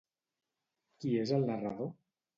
[1.03, 1.95] Qui és el narrador?